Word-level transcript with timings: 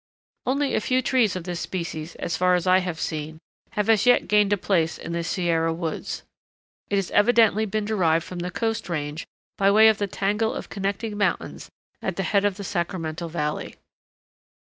Only 0.47 0.73
a 0.73 0.81
few 0.81 1.03
trees 1.03 1.35
of 1.35 1.43
this 1.43 1.59
species, 1.59 2.15
as 2.15 2.35
far 2.35 2.55
as 2.55 2.65
I 2.65 2.79
have 2.79 2.99
seen, 2.99 3.37
have 3.73 3.87
as 3.87 4.07
yet 4.07 4.27
gained 4.27 4.51
a 4.51 4.57
place 4.57 4.97
in 4.97 5.11
the 5.11 5.23
Sierra 5.23 5.71
woods. 5.71 6.23
It 6.89 6.95
has 6.95 7.11
evidently 7.11 7.67
been 7.67 7.85
derived 7.85 8.25
from 8.25 8.39
the 8.39 8.49
coast 8.49 8.89
range 8.89 9.27
by 9.59 9.69
way 9.69 9.89
of 9.89 9.99
the 9.99 10.07
tangle 10.07 10.55
of 10.55 10.69
connecting 10.69 11.19
mountains 11.19 11.69
at 12.01 12.15
the 12.15 12.23
head 12.23 12.45
of 12.45 12.57
the 12.57 12.63
Sacramento 12.63 13.27
Valley. 13.27 13.75